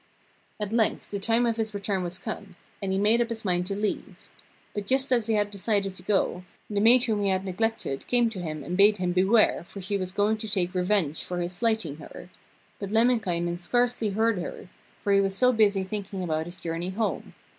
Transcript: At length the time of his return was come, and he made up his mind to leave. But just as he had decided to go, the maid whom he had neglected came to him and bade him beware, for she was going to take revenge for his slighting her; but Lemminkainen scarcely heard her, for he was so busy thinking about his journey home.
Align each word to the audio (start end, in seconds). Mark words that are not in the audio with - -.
At 0.59 0.73
length 0.73 1.11
the 1.11 1.19
time 1.19 1.45
of 1.45 1.57
his 1.57 1.75
return 1.75 2.01
was 2.01 2.17
come, 2.17 2.55
and 2.81 2.91
he 2.91 2.97
made 2.97 3.21
up 3.21 3.29
his 3.29 3.45
mind 3.45 3.67
to 3.67 3.75
leave. 3.75 4.17
But 4.73 4.87
just 4.87 5.11
as 5.11 5.27
he 5.27 5.35
had 5.35 5.51
decided 5.51 5.93
to 5.93 6.01
go, 6.01 6.43
the 6.71 6.79
maid 6.81 7.03
whom 7.03 7.21
he 7.21 7.29
had 7.29 7.45
neglected 7.45 8.07
came 8.07 8.27
to 8.31 8.39
him 8.41 8.63
and 8.63 8.75
bade 8.75 8.97
him 8.97 9.11
beware, 9.11 9.63
for 9.63 9.79
she 9.79 9.97
was 9.99 10.11
going 10.11 10.37
to 10.37 10.49
take 10.49 10.73
revenge 10.73 11.23
for 11.23 11.37
his 11.39 11.53
slighting 11.53 11.97
her; 11.97 12.31
but 12.79 12.89
Lemminkainen 12.89 13.59
scarcely 13.59 14.09
heard 14.09 14.39
her, 14.39 14.69
for 15.03 15.13
he 15.13 15.21
was 15.21 15.37
so 15.37 15.53
busy 15.53 15.83
thinking 15.83 16.23
about 16.23 16.47
his 16.47 16.55
journey 16.55 16.89
home. 16.89 17.35